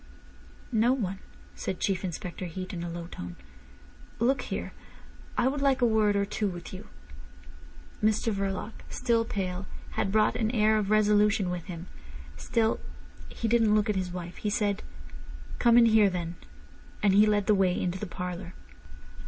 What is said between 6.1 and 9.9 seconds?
or two with you." Mr Verloc, still pale,